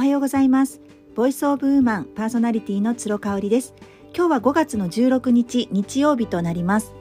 [0.00, 0.80] おはようございます。
[1.14, 3.74] ボイスオブウーマンパーソナリティの鶴香織です。
[4.16, 6.94] 今日は5月の16日日曜日となります。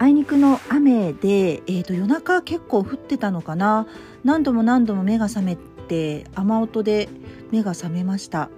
[0.00, 3.86] あいにくの雨で、えーと、夜中結構降ってたのかな。
[4.24, 7.08] 何度も何度も目が覚めて雨音で
[7.52, 8.50] 目が覚めました。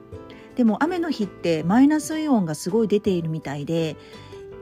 [0.57, 3.99] でも雨の日ってマイナスイオンがすごい出ているみたいで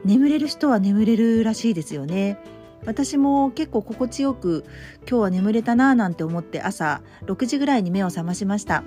[0.05, 2.43] 眠れる人は眠れるらしいですよね。
[2.85, 4.65] 私も結構心地よく
[5.09, 8.85] 今日は眠れたなぁなんて思って朝6時ぐらいに目を覚ましました。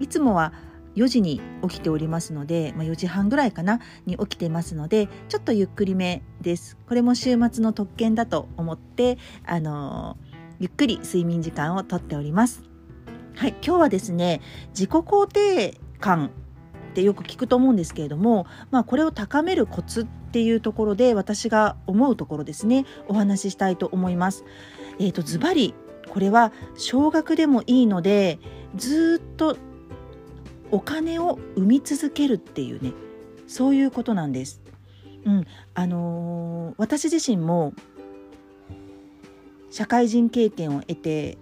[0.00, 0.52] いつもは
[0.96, 6.76] 4時に起きておりますので、まあ、4時半ぐらいかなに起きてますのでちょっとゆっくりめです。
[6.88, 12.62] これも週末の特権だと思ってあのー、ゆっくり睡眠時間をとっております。
[13.34, 14.40] はい今日はですね
[14.70, 16.30] 自己肯定感
[16.96, 24.44] ってよく聞くと思うんですけれども、まあ、これを高めるコツっていうところで私が思うところですねお話ししたいと思います。
[24.98, 25.74] えーと、ズバリ
[26.08, 28.38] これは少額でもいいので
[28.76, 29.58] ずっと
[30.70, 32.94] お金を生み続けるっていうね
[33.46, 34.62] そういうことなんです。
[35.26, 37.74] うんあのー、私自身も
[39.70, 41.36] 社会人経験を得て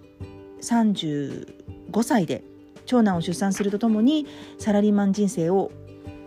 [0.61, 2.43] 35歳で
[2.85, 5.71] 長男を出産するとともにサラリーマン人生を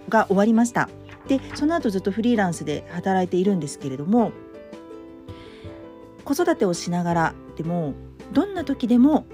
[0.08, 0.88] が終わりました
[1.28, 4.32] でその後ずっとフリーランスで働いているんですけれども
[6.24, 7.94] 子育てをしながらでも
[8.32, 9.26] どんな時でも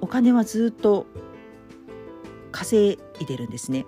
[0.00, 1.06] お金はずっと
[2.52, 3.86] 稼いでるんですね。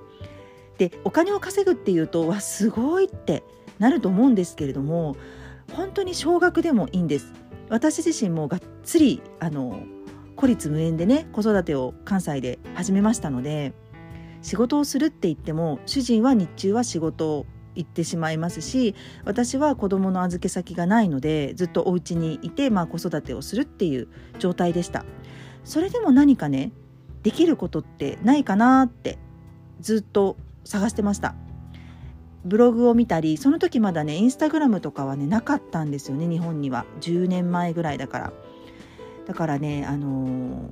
[0.78, 3.43] でお金を稼ぐっていうとわすごいって
[3.78, 5.17] なると思うんですけれども
[5.73, 7.33] 本当に少額でもいいんです。
[7.69, 9.83] 私自身もがっつりあの
[10.37, 13.73] 孤立無縁でね子育てを関西で始めましたので
[14.43, 25.05] 仕事をするって言っても主人は日中は仕事を行ってしまいますし私は子供の預け先がないのでずっとお家にいて、まあ、子育てをするっていう状態でした。
[25.65, 26.73] それでも何かね
[27.23, 29.19] できることってないかなって
[29.81, 31.34] ずっと探してました。
[32.44, 36.87] ブログを見たりその時まだねインスタグラムとかはねなかったんですよね日本には。
[37.00, 38.33] 10年前ぐらいだから。
[39.26, 40.70] だからねあの、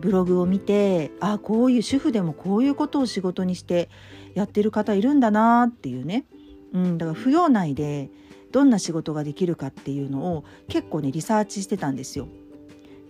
[0.00, 3.88] ブログを見てあこういう主婦でもこういうことを仕事にして
[4.34, 6.26] やってる方いるんだなっていうね、
[6.72, 8.10] うん、だから扶養内で
[8.52, 12.28] どんな仕事ができるかっていうのを結構ねリサーチしてたんですよ。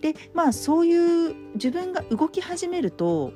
[0.01, 3.33] でまあそういう自分が動き始めると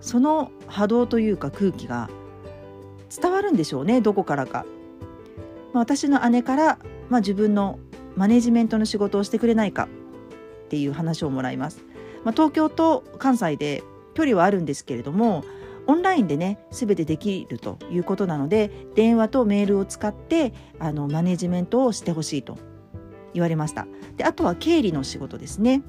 [0.00, 2.10] その波動というか空気が
[3.08, 4.66] 伝わるんでしょうねどこからか。
[5.72, 6.78] まあ、私の姉から、
[7.10, 7.80] まあ、自分の
[8.16, 9.88] マネジメントの仕事をしてくれないか
[10.66, 11.84] っていう話をもらいます。
[12.24, 13.82] まあ、東京と関西で
[14.14, 15.44] 距離はあるんですけれども
[15.86, 22.58] オンラインでね全てできるということなので電話とメールを使ってあのマネジメントをしてほしいと
[23.34, 23.86] 言われました
[24.16, 25.82] であとは経理の仕事ですね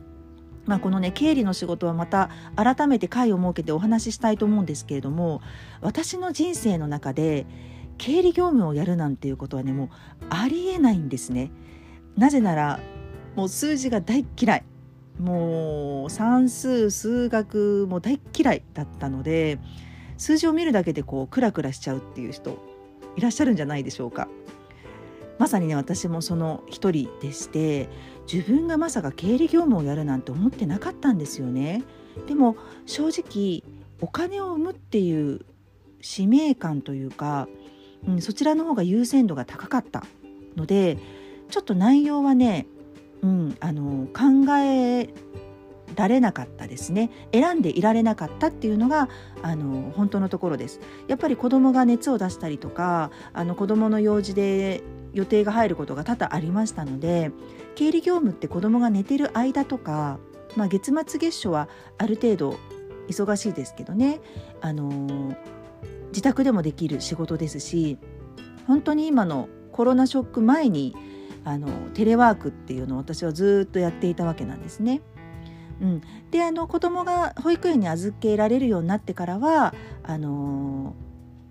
[0.65, 5.41] まあ、このね経理の仕事はまた改めて会を設けてお話ししたいと思うんですけれども
[5.81, 7.45] 私の人生の中で
[7.99, 9.89] 経理業務をやるなんていうことはねもう
[10.31, 11.51] ありえないんですね。
[12.17, 12.79] なぜなら
[13.35, 14.63] もう数字が大嫌い
[15.19, 19.59] もう算数数学も大嫌いだったので
[20.17, 22.57] 数字を見るだけでこうクラクラしちゃうっていう人
[23.15, 24.27] いらっしゃるんじゃないでしょうか。
[25.37, 27.89] まさにね私もその一人でして
[28.31, 31.83] 自分がまさか経理業務をやるなんて思ってなかったんですよね。
[32.27, 32.55] でも
[32.85, 33.63] 正直
[34.01, 35.41] お金を生むっていう
[36.01, 37.49] 使命感というか、
[38.07, 40.05] うん、そちらの方が優先度が高かった
[40.55, 40.97] ので
[41.49, 42.67] ちょっと内容はね、
[43.21, 45.09] うん、あの考え
[45.95, 47.09] られなかったですね。
[47.31, 49.09] 選んでいられなかったっていうのが
[49.41, 50.79] あの本当のところです。
[51.07, 57.31] やっぱり子供が熱を出したりとかあの子供の用事で予定が入ることが多々ありましたので
[57.75, 60.19] 経理業務って子供が寝てる間とか、
[60.57, 62.57] まあ、月末月初はある程度
[63.07, 64.19] 忙しいですけどね。
[64.61, 65.35] あの
[66.09, 67.97] 自宅でもできる仕事ですし
[68.67, 70.95] 本当に今のコロナショック前に
[71.45, 75.01] あのテレワークっていうのを私はずっとやっていたわけなんですね。
[75.81, 79.73] うん、であの子供が保育園に預けられるようになってからは
[80.03, 80.95] あの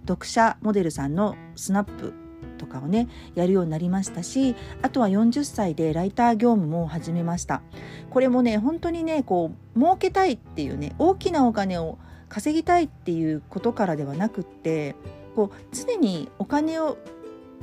[0.07, 2.15] 読者モデルさんのスナップ
[2.57, 7.63] とかをねやるようになりましたしあとは40歳でライター業務も始めました
[8.11, 11.99] これもね本当にねこう儲けたいっていうね大きなお金を
[12.29, 14.97] 稼ぎたいっていうことからではなくって
[15.35, 16.97] こう常にお金を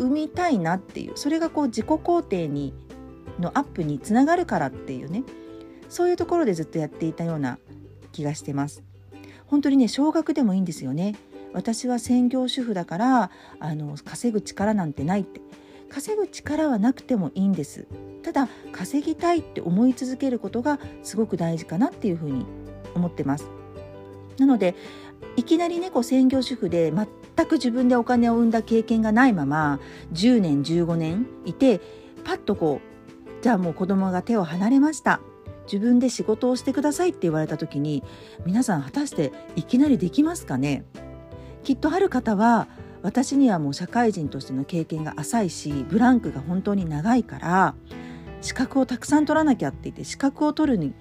[0.02, 2.74] 生みたいなっていうそれがこう自己肯定に
[3.40, 5.24] のアップにつながるからっていうね
[5.90, 7.60] そういうところでずっとやっていたような
[8.12, 8.84] 気がしてます。
[9.48, 11.16] 本当にね少額でもいいんですよね。
[11.54, 15.42] 私は専業主婦だからあの稼ぐ力なんてないって
[15.90, 17.86] 稼ぐ力はなくてもいいんです
[18.24, 22.46] ただ稼ぎたいって思い続けることがすごく大事かなっていうふうに
[22.96, 23.50] 思ってます。
[24.38, 24.76] なので
[25.36, 26.92] いきなりねこう専業主婦で
[27.36, 29.80] 全く自分でお金を生んだ経験がないまま
[30.14, 31.82] 10年15年いて
[32.24, 35.20] パッとこうじゃあもう子供が手を離れました。
[35.72, 38.04] 自分で仕事をしてくださいって言われた時に
[38.46, 40.84] 皆さん果たしていきなりできますかね？
[41.64, 42.68] きっとある方は
[43.04, 47.76] 私にはもう社会人としての経験が浅いしブランクが本当に長いから
[48.42, 50.94] 資格をたくさん取らなきゃって言って資格を取るに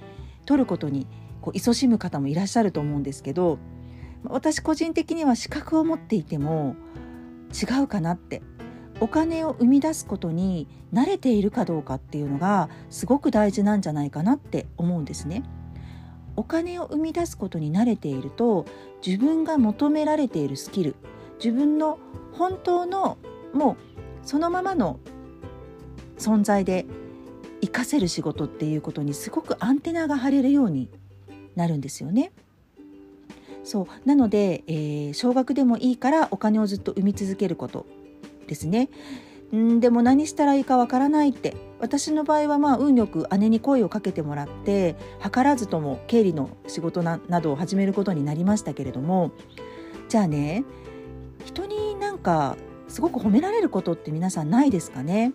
[0.46, 1.06] 取ることに
[1.40, 3.58] こう勤しむ方もいらっしゃると思うんですけど
[4.24, 6.76] 私個人的には資格を持っていても
[7.50, 8.42] 違うかなって
[9.00, 15.42] お金を生み出すことに慣れているかどうかっていうのがすごく大事なんじゃないかなって思うんですね。
[16.36, 18.64] お金を生み出すことに慣れていると
[19.04, 20.94] 自分が求められているスキル
[21.42, 21.98] 自分の
[22.32, 23.18] 本当の
[23.52, 23.76] もう
[24.22, 25.00] そのままの
[26.18, 26.86] 存在で
[27.60, 30.88] 活かせる仕事っていうことにすごくアンテナが張れるように
[31.56, 32.32] なるんですよね。
[33.64, 34.08] そう。
[34.08, 37.86] なので、えー、少額でもいいからお金をずっと生み続けること
[38.46, 38.88] ですね。
[39.54, 41.56] んでも何したらいいかわからないって。
[41.80, 49.32] 私の場合はまあ運よく姉に声をかけてもらって図らずとも経理の仕事などを始めることになりましたけれども。
[50.08, 50.64] じゃあね
[51.44, 52.56] 人になんか
[52.88, 55.32] すごく褒められることって皆さんないですかね？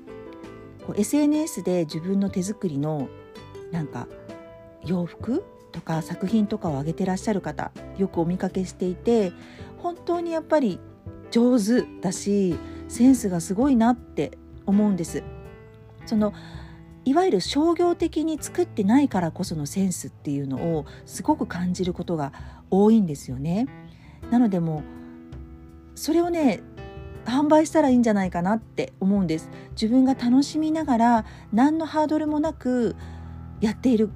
[0.85, 3.07] こう SNS で自分の手作りの
[3.71, 4.07] なんか
[4.85, 5.43] 洋服
[5.75, 9.33] とか作品とかを上げてらっしゃる方よくお見かけしていて
[9.79, 10.79] 本当にやっぱり
[11.31, 12.55] 上手だし
[12.87, 15.23] センスがすごいなって思うんです。
[16.05, 16.33] その
[17.03, 22.31] いわゆる商業的に作ってないからこそのセンスっていうのをすごく感じることが
[22.71, 23.67] 多いんですよね。
[24.31, 26.61] なのでもうそれをね
[27.25, 32.95] 販売したらいいんじゃないかなって思うんです自分が楽しみながら何のハードルもなく
[33.61, 34.11] やっている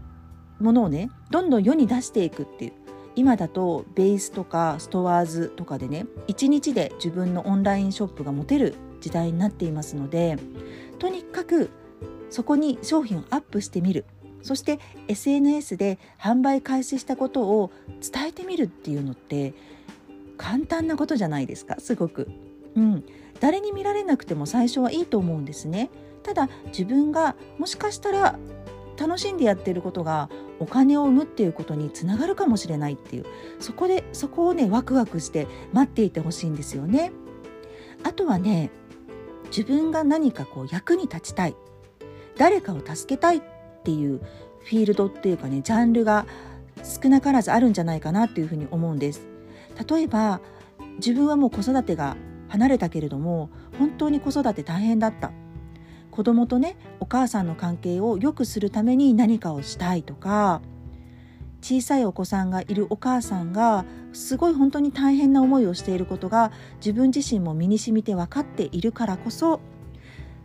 [0.60, 2.74] ものをねどんどん世に出していくっていう
[3.16, 10.38] 今だとベースとかストアーズとかでね1日で自分のオンラインショップが持てる時代になっていますので
[11.00, 11.70] とにかく
[12.30, 14.06] そこに商品をアップしてみる
[14.42, 17.72] そして SNS で販売開始したことを
[18.02, 19.54] 伝えてみるっていうのって
[20.38, 22.30] 簡単なことじゃないですかすごく。
[22.76, 23.04] うん、
[23.42, 25.90] 誰に見られなくても最初はいいと思うんですね。
[26.24, 28.40] ただ自分がもしかしたら
[29.00, 30.30] 楽しんでやってることが
[30.60, 33.26] お金を生むっていうことにつながるかもしれないっていう
[33.60, 37.12] そこでそこをねワクワクして待っていてほしいんですよね。
[38.04, 38.72] あとはね
[39.46, 41.56] 自分が何かこう役に立ちたい
[42.38, 43.42] 誰かを助けたいっ
[43.84, 44.20] ていう
[44.64, 46.26] フィールドっていうかねジャンルが
[46.84, 49.28] 少なからずあるんじゃないかなっていうふうに思うんです。
[49.90, 50.42] 例えば
[50.98, 52.18] 自分はもう子育てが
[52.50, 55.32] 離れたけれども本当に子育て大変だった
[56.20, 60.62] 子供とねお母さんの関係を良くするために何かをしたいとか
[61.62, 69.62] 小さいお子さんがいるお母さんがすごい本当に大変な思いをしていることが自分自身も身に染みて分かっているからこそ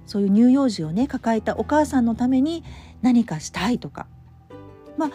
[0.07, 2.63] そういう乳幼児をね抱えたお母さんのために
[3.03, 4.07] 何かしたいとか。
[4.97, 5.11] まあ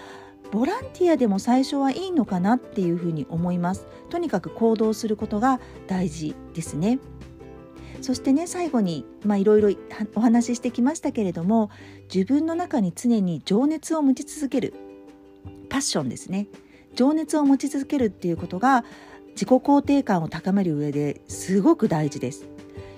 [0.51, 3.85] ボランティアでも最初はいいのかなっていうふうに思います。
[4.09, 6.99] とにかく行動することが大事ですね。
[8.01, 9.05] そしてね最後に
[9.37, 9.69] いろいろ
[10.15, 11.69] お話ししてきましたけれども
[12.13, 14.73] 自分の中に常に情熱を持ち続ける
[15.69, 16.47] パッションですね。
[16.95, 18.83] 情熱を持ち続けるっていうことが
[19.31, 22.45] 自己肯定感を高める上ですごく大事です。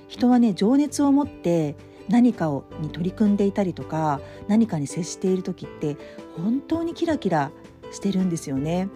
[0.08, 1.76] 人はね情熱を持って
[2.10, 5.98] 何かをに取り組んでいたりとか何かに接している時って
[6.38, 7.52] 本当にキラキラ
[7.92, 8.90] してるんですよね。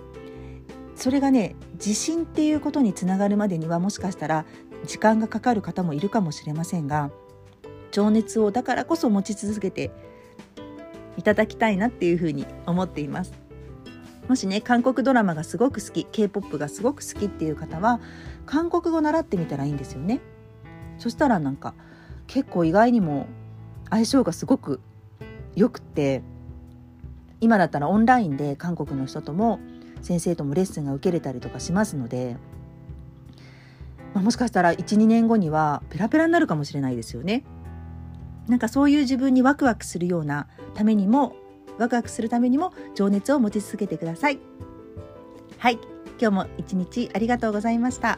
[0.95, 4.45] それがね自信っていうことにつながるまでにはもしかしたら
[4.85, 7.11] 時間がかかる方もいるかもしれませんが
[7.91, 9.91] 情熱をだからこそ持ち続けて
[11.17, 13.33] いただきたいなっていうふうに思っています。
[14.27, 17.99] もしね韓国ドラマがすごく好き K-POP がすごく好きっていう方は
[18.45, 20.19] 韓国語習ってみたらいいんですよね。
[20.97, 21.73] そしたらなんか
[22.27, 23.27] 結構意外にも
[23.89, 24.79] 相性がすごく
[25.55, 26.23] 良くて
[27.39, 29.59] 今だったらオンラインで韓国の人とも
[30.01, 32.37] 先生ともレッスンが受けれたりとかしますので
[34.15, 37.43] まあ、もしかしたら12年後にはペラペラになるかもしれないですよね。
[38.47, 41.35] なんかそういう自分にワクワクするようなためにも
[41.77, 44.39] ワクワクするためにも情熱を持ち続けてください。
[45.57, 45.79] はい
[46.19, 48.17] 今日も一日ありがとうございました。